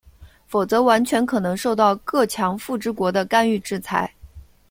[0.47, 4.11] 否则完全可能受到各强富之国的干预制裁。